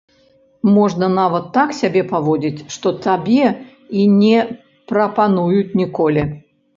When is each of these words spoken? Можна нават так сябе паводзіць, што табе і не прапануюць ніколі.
Можна 0.75 1.07
нават 1.17 1.43
так 1.57 1.73
сябе 1.79 2.01
паводзіць, 2.13 2.65
што 2.75 2.93
табе 3.07 3.51
і 3.99 4.07
не 4.21 4.39
прапануюць 4.93 5.77
ніколі. 5.81 6.25